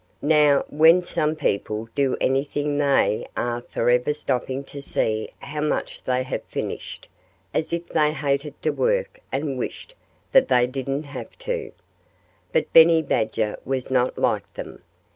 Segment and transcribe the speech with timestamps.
[0.23, 6.23] Now, when some people do anything they are forever stopping to see how much they
[6.23, 7.07] have finished,
[7.53, 9.93] as if they hated to work and wished
[10.31, 11.71] that they didn't have to.
[12.51, 14.81] But Benny Badger was not like them.